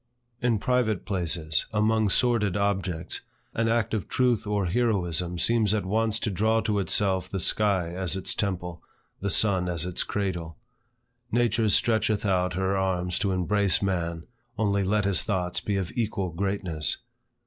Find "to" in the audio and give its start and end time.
6.21-6.31, 6.61-6.79, 13.19-13.31